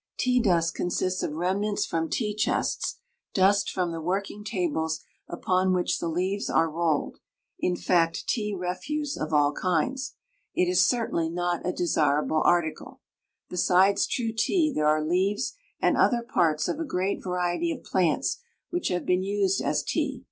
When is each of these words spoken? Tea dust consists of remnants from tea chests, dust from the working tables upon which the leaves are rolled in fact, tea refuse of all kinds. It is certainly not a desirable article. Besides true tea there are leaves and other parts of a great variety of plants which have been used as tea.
Tea 0.17 0.39
dust 0.39 0.73
consists 0.73 1.21
of 1.21 1.33
remnants 1.33 1.85
from 1.85 2.09
tea 2.09 2.33
chests, 2.33 2.97
dust 3.35 3.69
from 3.69 3.91
the 3.91 4.01
working 4.01 4.43
tables 4.43 5.01
upon 5.29 5.75
which 5.75 5.99
the 5.99 6.07
leaves 6.07 6.49
are 6.49 6.71
rolled 6.71 7.19
in 7.59 7.75
fact, 7.75 8.23
tea 8.27 8.55
refuse 8.57 9.15
of 9.15 9.31
all 9.31 9.53
kinds. 9.53 10.15
It 10.55 10.67
is 10.67 10.83
certainly 10.83 11.29
not 11.29 11.63
a 11.67 11.71
desirable 11.71 12.41
article. 12.43 12.99
Besides 13.47 14.07
true 14.07 14.33
tea 14.35 14.71
there 14.73 14.87
are 14.87 15.05
leaves 15.05 15.53
and 15.79 15.95
other 15.95 16.23
parts 16.23 16.67
of 16.67 16.79
a 16.79 16.83
great 16.83 17.21
variety 17.23 17.71
of 17.71 17.83
plants 17.83 18.39
which 18.71 18.87
have 18.87 19.05
been 19.05 19.21
used 19.21 19.61
as 19.61 19.83
tea. 19.83 20.19